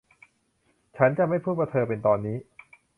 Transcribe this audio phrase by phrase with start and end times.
[0.97, 2.37] ฉันจะไม่พูดว่าเธอเป็น ตอนนี้